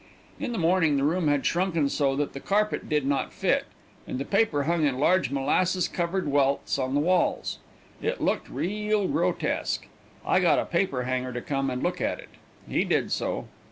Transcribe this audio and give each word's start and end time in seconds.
In 0.39 0.51
the 0.51 0.57
morning 0.57 0.97
the 0.97 1.03
room 1.03 1.27
had 1.27 1.45
shrunken 1.45 1.87
so 1.87 2.15
that 2.15 2.33
the 2.33 2.39
carpet 2.39 2.89
did 2.89 3.05
not 3.05 3.31
fit, 3.31 3.65
and 4.07 4.17
the 4.17 4.25
paper 4.25 4.63
hung 4.63 4.83
in 4.83 4.97
large 4.97 5.29
molasses 5.29 5.87
covered 5.87 6.27
welts 6.27 6.79
on 6.79 6.95
the 6.95 6.99
walls. 6.99 7.59
It 8.01 8.19
looked 8.19 8.49
real 8.49 9.07
grotesque. 9.07 9.85
I 10.25 10.39
got 10.39 10.57
a 10.57 10.65
paper 10.65 11.03
hanger 11.03 11.31
to 11.33 11.41
come 11.41 11.69
and 11.69 11.83
look 11.83 12.01
at 12.01 12.17
it. 12.19 12.29
He 12.67 12.83
did 12.83 13.11
so. 13.11 13.45